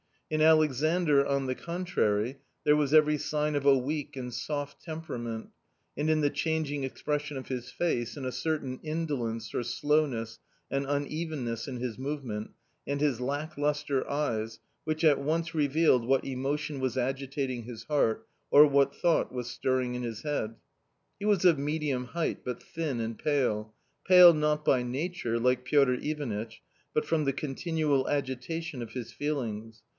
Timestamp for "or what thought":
18.49-19.33